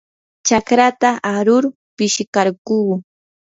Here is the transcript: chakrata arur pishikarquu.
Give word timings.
chakrata 0.47 1.09
arur 1.35 1.63
pishikarquu. 1.95 2.75